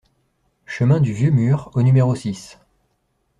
[0.65, 2.57] Chemin du Vieux Mur au numéro six